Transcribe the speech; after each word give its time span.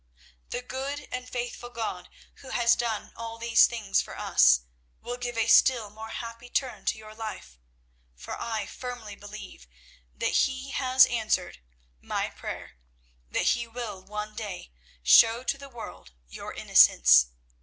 "The 0.49 0.63
good 0.63 1.07
and 1.11 1.29
faithful 1.29 1.69
God 1.69 2.09
who 2.37 2.49
has 2.49 2.75
done 2.75 3.13
all 3.15 3.37
these 3.37 3.67
things 3.67 4.01
for 4.01 4.17
us 4.17 4.61
will 4.99 5.15
give 5.15 5.37
a 5.37 5.45
still 5.45 5.91
more 5.91 6.09
happy 6.09 6.49
turn 6.49 6.85
to 6.85 6.97
your 6.97 7.13
life. 7.13 7.59
For 8.15 8.35
I 8.35 8.65
firmly 8.65 9.15
believe 9.15 9.67
that 10.17 10.31
He 10.47 10.71
has 10.71 11.05
answered 11.05 11.59
my 12.01 12.31
prayer, 12.31 12.79
that 13.29 13.49
He 13.53 13.67
will 13.67 14.01
one 14.01 14.33
day 14.35 14.71
show 15.03 15.43
to 15.43 15.55
the 15.55 15.69
world 15.69 16.13
your 16.27 16.51
innocence. 16.51 17.27